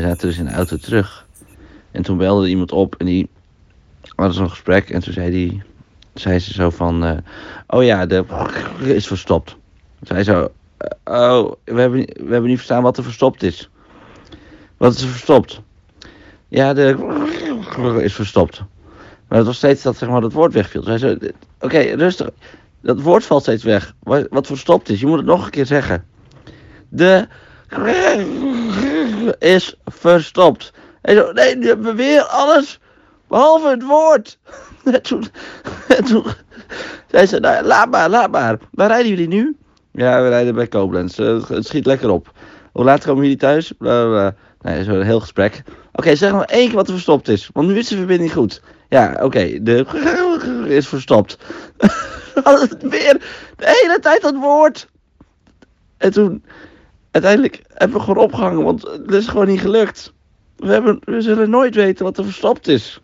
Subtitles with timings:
[0.00, 1.26] toen is in de auto terug.
[1.90, 3.28] En toen belde iemand op en die
[4.16, 4.90] hadden zo'n gesprek.
[4.90, 5.62] En toen zei, die,
[6.14, 7.04] zei ze zo van...
[7.04, 7.16] eh,
[7.66, 8.24] oh ja, de
[8.94, 9.56] is verstopt.
[10.02, 10.52] Zij zo...
[10.76, 13.70] eh, oh, we hebben, we hebben niet verstaan wat er verstopt is.
[14.76, 15.60] Wat is er verstopt?
[16.48, 18.62] Ja, de is verstopt.
[19.28, 20.82] Maar het was steeds dat zeg maar, dat woord wegviel.
[20.82, 21.16] Zij zo...
[21.60, 22.30] Oké, rustig.
[22.80, 23.94] Dat woord valt steeds weg.
[24.02, 25.00] Wat, wat verstopt is.
[25.00, 26.04] Je moet het nog een keer zeggen.
[26.88, 27.28] De
[29.38, 30.72] is verstopt.
[31.00, 32.80] En zo, nee, weer alles
[33.28, 34.38] behalve het woord.
[34.84, 35.24] En toen,
[35.88, 36.24] en toen
[37.10, 38.58] zei ze, nou, laat maar, laat maar.
[38.70, 39.56] Waar rijden jullie nu?
[39.90, 41.18] Ja, we rijden bij Koblenz.
[41.18, 42.32] Eh, Het, schiet lekker op.
[42.72, 43.72] Hoe laat komen jullie thuis?
[44.60, 45.62] Nee, zo'n heel gesprek.
[45.92, 47.50] Oké, zeg nog één keer wat er verstopt is.
[47.52, 48.62] Want nu is de verbinding goed.
[48.88, 49.86] Ja, oké, de
[50.78, 51.38] is verstopt.
[52.44, 53.18] Het weer
[53.56, 54.88] de hele tijd dat woord.
[55.96, 56.44] En toen,
[57.14, 60.12] uiteindelijk hebben we gewoon opgehangen, want het is gewoon niet gelukt.
[60.56, 63.00] We, hebben, we zullen nooit weten wat er verstopt is.